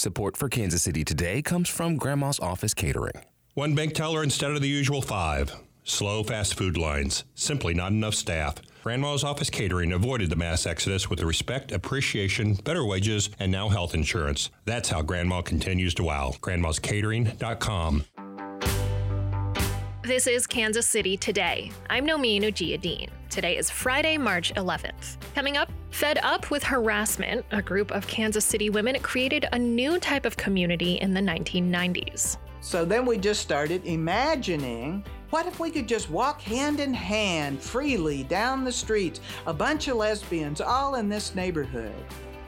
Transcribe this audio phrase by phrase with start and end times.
[0.00, 3.20] Support for Kansas City Today comes from Grandma's Office Catering.
[3.52, 5.54] One bank teller instead of the usual five.
[5.84, 7.24] Slow fast food lines.
[7.34, 8.54] Simply not enough staff.
[8.82, 13.92] Grandma's Office Catering avoided the mass exodus with respect, appreciation, better wages, and now health
[13.94, 14.48] insurance.
[14.64, 16.32] That's how Grandma continues to wow.
[16.40, 18.04] Grandma'sCatering.com.
[20.10, 21.70] This is Kansas City Today.
[21.88, 23.10] I'm Nomin Ujiyediin.
[23.28, 25.18] Today is Friday, March 11th.
[25.36, 30.00] Coming up, Fed up with harassment, a group of Kansas City women created a new
[30.00, 32.38] type of community in the 1990s.
[32.60, 37.62] So then we just started imagining what if we could just walk hand in hand
[37.62, 41.94] freely down the streets, a bunch of lesbians all in this neighborhood?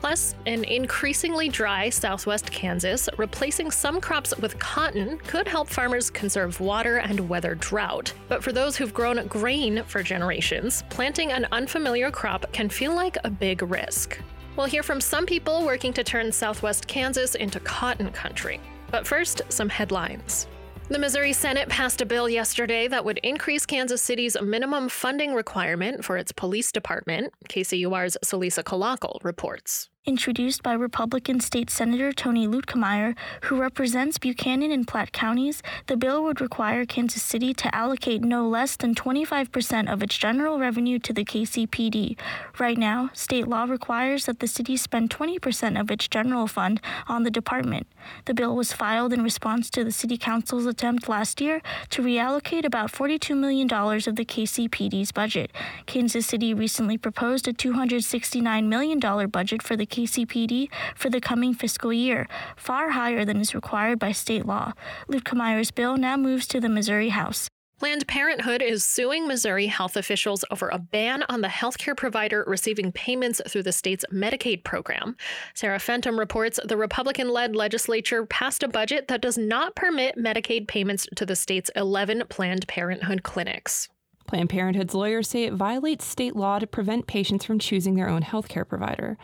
[0.02, 6.58] Plus, in increasingly dry southwest Kansas, replacing some crops with cotton could help farmers conserve
[6.58, 8.12] water and weather drought.
[8.28, 13.16] But for those who've grown grain for generations, planting an unfamiliar crop can feel like
[13.22, 14.18] a big risk.
[14.56, 18.60] We'll hear from some people working to turn southwest Kansas into cotton country.
[18.90, 20.48] But first, some headlines.
[20.88, 26.04] The Missouri Senate passed a bill yesterday that would increase Kansas City's minimum funding requirement
[26.04, 27.32] for its police department.
[27.48, 34.86] KCUR's Celisa Calacal reports introduced by Republican State Senator Tony Luetkemeyer, who represents Buchanan and
[34.86, 40.02] Platte counties, the bill would require Kansas City to allocate no less than 25% of
[40.02, 42.16] its general revenue to the KCPD.
[42.58, 47.22] Right now, state law requires that the city spend 20% of its general fund on
[47.22, 47.86] the department.
[48.24, 52.64] The bill was filed in response to the City Council's attempt last year to reallocate
[52.64, 55.52] about $42 million of the KCPD's budget.
[55.86, 58.98] Kansas City recently proposed a $269 million
[59.30, 62.26] budget for the KCPD for the coming fiscal year,
[62.56, 64.72] far higher than is required by state law.
[65.08, 67.48] Luetkemeyer's bill now moves to the Missouri House.
[67.82, 72.92] Planned Parenthood is suing Missouri health officials over a ban on the healthcare provider receiving
[72.92, 75.16] payments through the state's Medicaid program.
[75.54, 80.68] Sarah Fentem reports the Republican led legislature passed a budget that does not permit Medicaid
[80.68, 83.88] payments to the state's 11 Planned Parenthood clinics.
[84.28, 88.22] Planned Parenthood's lawyers say it violates state law to prevent patients from choosing their own
[88.22, 89.18] healthcare provider.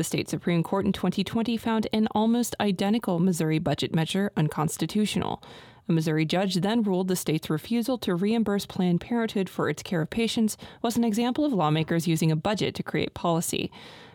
[0.00, 5.42] The state Supreme Court in 2020 found an almost identical Missouri budget measure unconstitutional.
[5.90, 10.00] A Missouri judge then ruled the state's refusal to reimburse Planned Parenthood for its care
[10.00, 13.70] of patients was an example of lawmakers using a budget to create policy.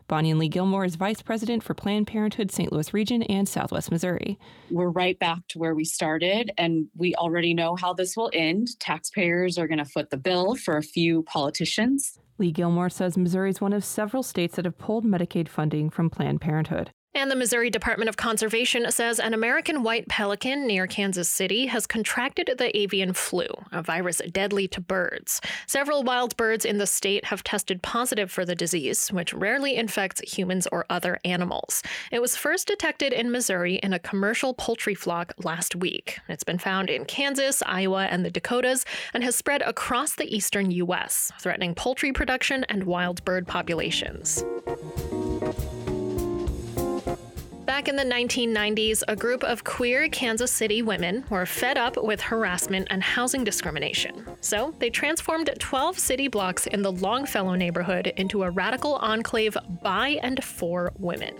[0.08, 2.72] Bonyen Lee Gilmore is vice president for Planned Parenthood St.
[2.72, 4.38] Louis region and Southwest Missouri.
[4.70, 8.68] We're right back to where we started, and we already know how this will end.
[8.80, 12.20] Taxpayers are going to foot the bill for a few politicians.
[12.38, 16.12] Lee Gilmore says Missouri is one of several states that have pulled Medicaid funding from
[16.12, 16.92] Planned Parenthood.
[17.16, 21.88] And the Missouri Department of Conservation says an American white pelican near Kansas City has
[21.88, 25.40] contracted the avian flu, a virus deadly to birds.
[25.66, 30.20] Several wild birds in the state have tested positive for the disease, which rarely infects
[30.36, 31.82] humans or other animals.
[32.12, 36.20] It was first detected in Missouri in a commercial poultry flock last week.
[36.28, 38.84] It's been found in Kansas, Iowa, and the Dakotas
[39.14, 44.44] and has spread across the eastern U.S., threatening poultry production and wild bird populations.
[47.76, 52.22] Back in the 1990s, a group of queer Kansas City women were fed up with
[52.22, 54.26] harassment and housing discrimination.
[54.40, 60.22] So they transformed 12 city blocks in the Longfellow neighborhood into a radical enclave by
[60.24, 61.36] and for women.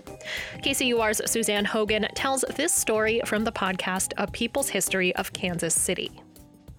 [0.62, 6.20] KCUR's Suzanne Hogan tells this story from the podcast A People's History of Kansas City.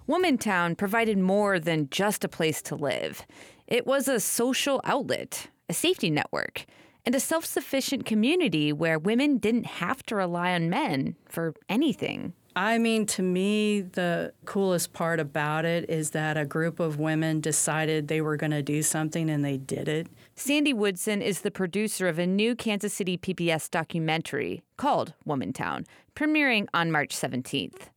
[0.08, 3.26] Womantown provided more than just a place to live.
[3.66, 6.64] It was a social outlet, a safety network
[7.08, 12.34] and a self sufficient community where women didn't have to rely on men for anything.
[12.54, 17.40] I mean, to me, the coolest part about it is that a group of women
[17.40, 20.08] decided they were going to do something and they did it.
[20.34, 26.66] Sandy Woodson is the producer of a new Kansas City PBS documentary called Womantown, premiering
[26.74, 27.88] on March 17th.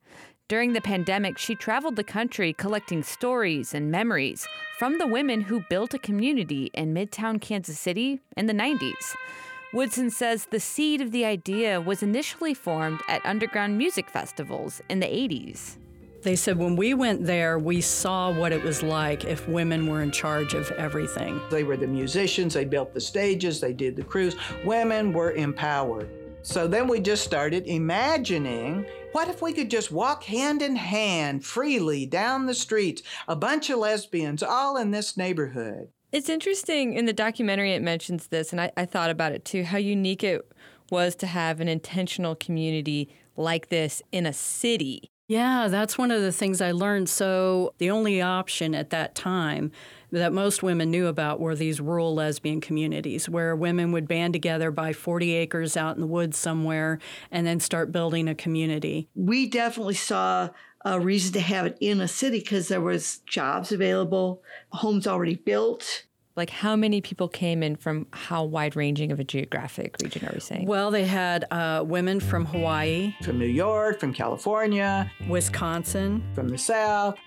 [0.52, 4.46] During the pandemic, she traveled the country collecting stories and memories
[4.78, 9.16] from the women who built a community in Midtown Kansas City in the 90s.
[9.72, 15.00] Woodson says the seed of the idea was initially formed at underground music festivals in
[15.00, 15.78] the 80s.
[16.22, 20.02] They said when we went there, we saw what it was like if women were
[20.02, 21.40] in charge of everything.
[21.50, 24.36] They were the musicians, they built the stages, they did the crews.
[24.66, 26.10] Women were empowered.
[26.44, 31.46] So then we just started imagining what if we could just walk hand in hand
[31.46, 35.90] freely down the streets, a bunch of lesbians all in this neighborhood?
[36.12, 39.64] It's interesting in the documentary, it mentions this, and I, I thought about it too
[39.64, 40.42] how unique it
[40.90, 45.11] was to have an intentional community like this in a city.
[45.32, 47.08] Yeah, that's one of the things I learned.
[47.08, 49.72] So, the only option at that time
[50.12, 54.72] that most women knew about were these rural lesbian communities where women would band together,
[54.72, 57.00] buy 40 acres out in the woods somewhere,
[57.32, 59.08] and then start building a community.
[59.16, 60.50] We definitely saw
[60.84, 64.44] a reason to have it in a city because there was jobs available,
[64.74, 66.04] homes already built.
[66.36, 70.32] Like how many people came in from how wide ranging of a geographic region are
[70.34, 70.66] we saying?
[70.66, 76.58] Well, they had uh, women from Hawaii, from New York, from California, Wisconsin, from the
[76.58, 77.18] South.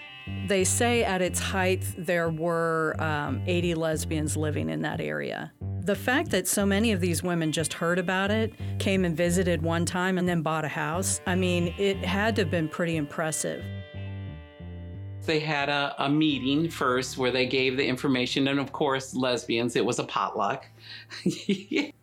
[0.46, 5.52] They say at its height there were um, 80 lesbians living in that area.
[5.80, 9.60] The fact that so many of these women just heard about it, came and visited
[9.60, 12.96] one time, and then bought a house, I mean, it had to have been pretty
[12.96, 13.62] impressive.
[15.26, 19.76] They had a, a meeting first where they gave the information, and of course, lesbians,
[19.76, 20.67] it was a potluck.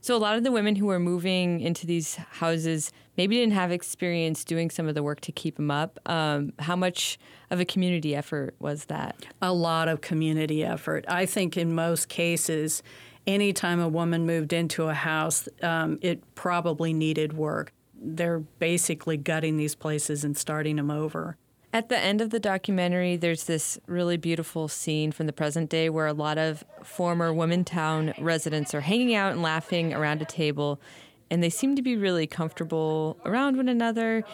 [0.00, 3.70] So a lot of the women who were moving into these houses maybe didn't have
[3.70, 5.98] experience doing some of the work to keep them up.
[6.06, 7.18] Um, how much
[7.50, 9.26] of a community effort was that?
[9.42, 11.04] A lot of community effort.
[11.08, 12.82] I think in most cases,
[13.26, 17.72] anytime a woman moved into a house, um, it probably needed work.
[18.00, 21.36] They're basically gutting these places and starting them over.
[21.70, 25.90] At the end of the documentary, there's this really beautiful scene from the present day
[25.90, 30.80] where a lot of former Womantown residents are hanging out and laughing around a table,
[31.30, 34.24] and they seem to be really comfortable around one another.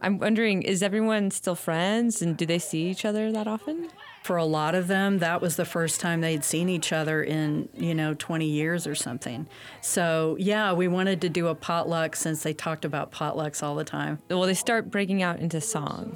[0.00, 3.90] I'm wondering, is everyone still friends, and do they see each other that often?
[4.22, 7.68] For a lot of them, that was the first time they'd seen each other in,
[7.76, 9.46] you know, 20 years or something.
[9.82, 13.84] So, yeah, we wanted to do a potluck since they talked about potlucks all the
[13.84, 14.20] time.
[14.30, 16.14] Well, they start breaking out into song.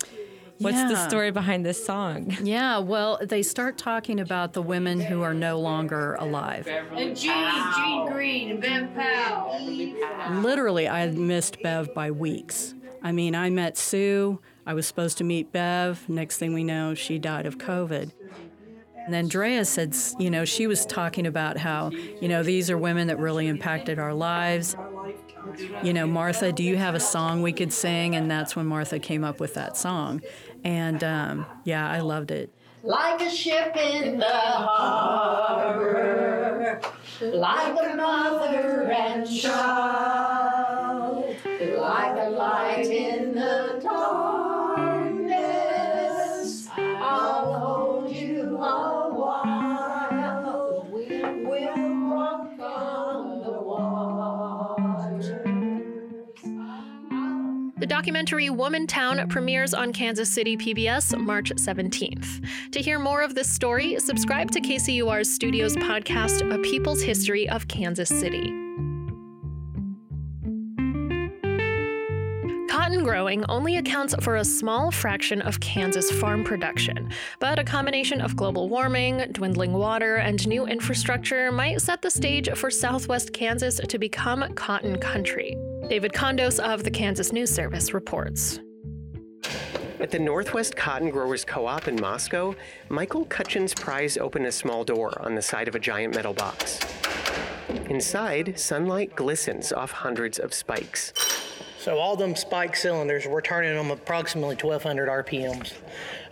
[0.63, 0.89] What's yeah.
[0.89, 2.37] the story behind this song?
[2.53, 6.67] Yeah, well, they start talking about the women who are no longer alive.
[6.67, 9.61] And Jean, Jean Green, and Bev Powell.
[10.43, 12.75] Literally, I missed Bev by weeks.
[13.03, 14.41] I mean, I met Sue.
[14.67, 16.09] I was supposed to meet Bev.
[16.09, 18.13] Next thing we know, she died of COVID.
[19.05, 22.79] And then Drea said, you know, she was talking about how, you know, these are
[22.79, 24.77] women that really impacted our lives.
[25.83, 28.15] You know, Martha, do you have a song we could sing?
[28.15, 30.23] And that's when Martha came up with that song.
[30.65, 32.53] And um, yeah, I loved it.
[32.85, 34.27] Like a ship in the
[35.39, 36.01] harbor,
[37.21, 40.57] like a mother and child,
[41.77, 44.02] like a light in the darkness.
[58.13, 62.47] Documentary Womantown premieres on Kansas City PBS March 17th.
[62.73, 67.69] To hear more of this story, subscribe to KCUR's Studios podcast, A People's History of
[67.69, 68.53] Kansas City.
[72.69, 77.11] Cotton growing only accounts for a small fraction of Kansas farm production,
[77.41, 82.51] but a combination of global warming, dwindling water, and new infrastructure might set the stage
[82.57, 85.57] for southwest Kansas to become cotton country.
[85.89, 88.61] David Condos of the Kansas News Service reports.
[90.01, 92.55] At the Northwest Cotton Growers Co op in Moscow,
[92.89, 96.81] Michael Cutchins pries open a small door on the side of a giant metal box.
[97.91, 101.13] Inside, sunlight glistens off hundreds of spikes.
[101.79, 105.75] So all them spike cylinders, we're turning them approximately 1,200 RPMs,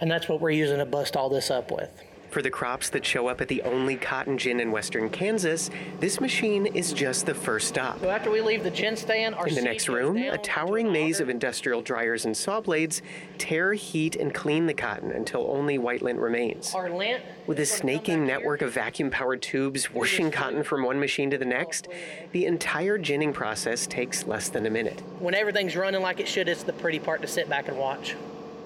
[0.00, 1.90] and that's what we're using to bust all this up with.
[2.30, 5.68] For the crops that show up at the only cotton gin in western Kansas,
[5.98, 7.98] this machine is just the first stop.
[7.98, 11.28] So after we leave the gin stand, in the next room, a towering maze of
[11.28, 13.02] industrial dryers and saw blades
[13.38, 16.72] tear, heat, and clean the cotton until only white lint remains.
[16.72, 21.38] Our lint, With a snaking network of vacuum-powered tubes whooshing cotton from one machine to
[21.38, 21.88] the oh, next,
[22.30, 25.02] the entire ginning process takes less than a minute.
[25.18, 28.14] When everything's running like it should, it's the pretty part to sit back and watch.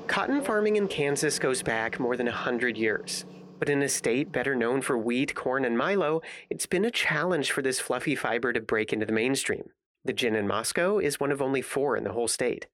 [0.06, 3.24] Cotton farming in Kansas goes back more than a hundred years.
[3.58, 7.52] But in a state better known for wheat, corn, and milo, it's been a challenge
[7.52, 9.70] for this fluffy fiber to break into the mainstream.
[10.04, 12.66] The gin in Moscow is one of only four in the whole state.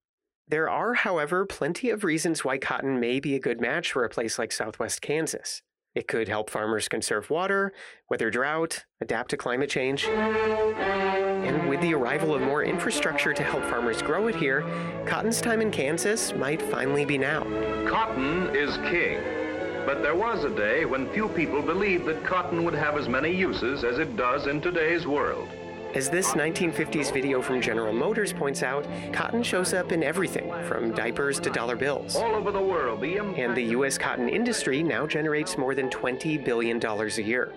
[0.49, 4.09] There are, however, plenty of reasons why cotton may be a good match for a
[4.09, 5.63] place like southwest Kansas.
[5.95, 7.73] It could help farmers conserve water,
[8.09, 10.07] weather drought, adapt to climate change.
[10.07, 14.63] And with the arrival of more infrastructure to help farmers grow it here,
[15.07, 17.45] cotton's time in Kansas might finally be now.
[17.89, 19.40] Cotton is king.
[19.87, 23.35] But there was a day when few people believed that cotton would have as many
[23.35, 25.49] uses as it does in today's world.
[25.95, 30.93] As this 1950s video from General Motors points out, cotton shows up in everything from
[30.93, 32.15] diapers to dollar bills.
[32.15, 33.99] All over the world, the and the U.S.
[33.99, 37.53] cotton industry now generates more than $20 billion a year.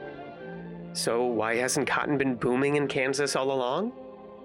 [0.93, 3.89] So, why hasn't cotton been booming in Kansas all along?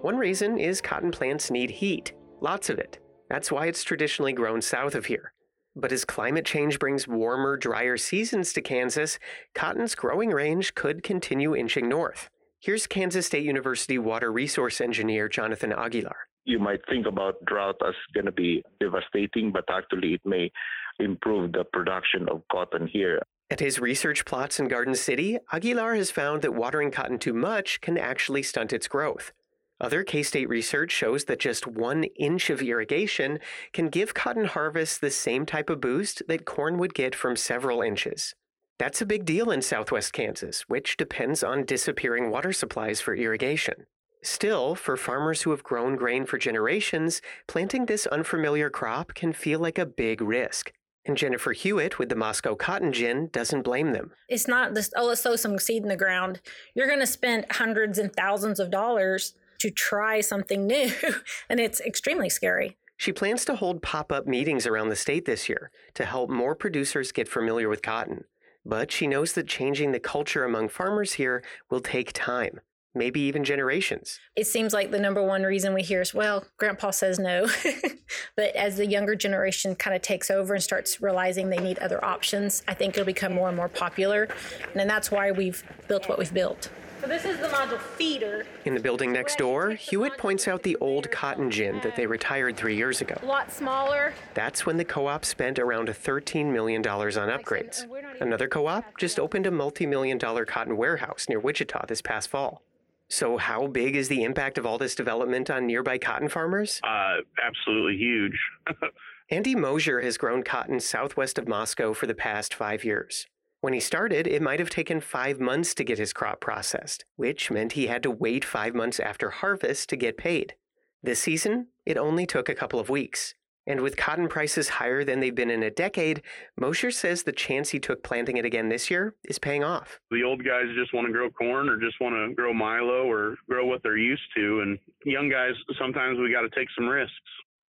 [0.01, 2.99] One reason is cotton plants need heat, lots of it.
[3.27, 5.33] That's why it's traditionally grown south of here.
[5.75, 9.19] But as climate change brings warmer, drier seasons to Kansas,
[9.53, 12.29] cotton's growing range could continue inching north.
[12.59, 16.15] Here's Kansas State University water resource engineer Jonathan Aguilar.
[16.43, 20.51] You might think about drought as going to be devastating, but actually it may
[20.99, 23.21] improve the production of cotton here.
[23.51, 27.81] At his research plots in Garden City, Aguilar has found that watering cotton too much
[27.81, 29.31] can actually stunt its growth.
[29.81, 33.39] Other K State research shows that just one inch of irrigation
[33.71, 37.81] can give cotton harvests the same type of boost that corn would get from several
[37.81, 38.35] inches.
[38.77, 43.85] That's a big deal in southwest Kansas, which depends on disappearing water supplies for irrigation.
[44.21, 49.59] Still, for farmers who have grown grain for generations, planting this unfamiliar crop can feel
[49.59, 50.73] like a big risk.
[51.05, 54.11] And Jennifer Hewitt with the Moscow Cotton Gin doesn't blame them.
[54.27, 56.41] It's not just, oh, let's sow some seed in the ground.
[56.75, 60.91] You're going to spend hundreds and thousands of dollars to try something new,
[61.49, 62.77] and it's extremely scary.
[62.99, 66.53] She plans to hold pop up meetings around the state this year to help more
[66.53, 68.25] producers get familiar with cotton.
[68.65, 72.59] But she knows that changing the culture among farmers here will take time,
[72.93, 74.19] maybe even generations.
[74.35, 77.47] It seems like the number one reason we hear is, well, grandpa says no.
[78.35, 82.03] but as the younger generation kind of takes over and starts realizing they need other
[82.03, 84.27] options, I think it'll become more and more popular.
[84.75, 86.69] And that's why we've built what we've built.
[87.01, 88.45] So this is the module feeder.
[88.65, 92.57] In the building next door, Hewitt points out the old cotton gin that they retired
[92.57, 93.17] three years ago.
[93.21, 94.13] A lot smaller.
[94.33, 97.85] That's when the co-op spent around $13 million on upgrades.
[98.19, 102.63] Another co-op just opened a multi-million dollar cotton warehouse near Wichita this past fall.
[103.07, 106.81] So how big is the impact of all this development on nearby cotton farmers?
[106.83, 108.37] Uh, absolutely huge.
[109.31, 113.27] Andy Mosier has grown cotton southwest of Moscow for the past five years.
[113.61, 117.51] When he started, it might have taken five months to get his crop processed, which
[117.51, 120.55] meant he had to wait five months after harvest to get paid.
[121.03, 123.35] This season, it only took a couple of weeks.
[123.67, 126.23] And with cotton prices higher than they've been in a decade,
[126.57, 129.99] Mosher says the chance he took planting it again this year is paying off.
[130.09, 133.35] The old guys just want to grow corn or just want to grow Milo or
[133.49, 134.61] grow what they're used to.
[134.61, 137.13] And young guys, sometimes we got to take some risks.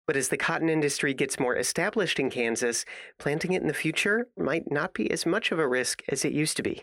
[0.10, 2.84] But as the cotton industry gets more established in Kansas,
[3.20, 6.34] planting it in the future might not be as much of a risk as it
[6.34, 6.82] used to be.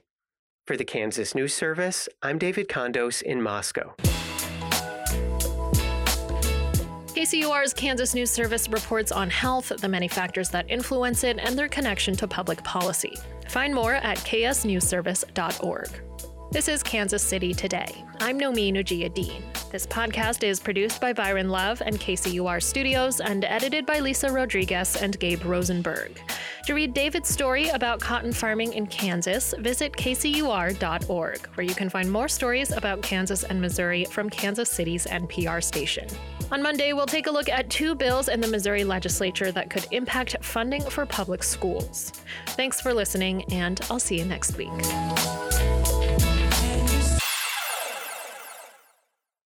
[0.65, 3.97] For the Kansas News Service, I'm David Condos in Moscow.
[7.17, 11.69] KCUR's Kansas News Service reports on health, the many factors that influence it, and their
[11.69, 13.19] connection to public policy.
[13.49, 15.89] Find more at ksnewsservice.org.
[16.53, 17.93] This is Kansas City Today.
[18.21, 19.56] I'm Nomi Nujia Ujiyediin.
[19.73, 24.95] This podcast is produced by Byron Love and KCUR Studios and edited by Lisa Rodriguez
[24.97, 26.21] and Gabe Rosenberg.
[26.67, 32.11] To read David's story about cotton farming in Kansas, visit kcur.org, where you can find
[32.11, 36.09] more stories about Kansas and Missouri from Kansas City's NPR station.
[36.53, 39.87] On Monday, we'll take a look at two bills in the Missouri legislature that could
[39.91, 42.13] impact funding for public schools.
[42.51, 45.56] Thanks for listening, and I'll see you next week.